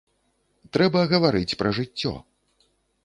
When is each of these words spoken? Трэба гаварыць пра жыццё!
Трэба 0.77 1.03
гаварыць 1.13 1.57
пра 1.63 1.69
жыццё! 1.79 2.13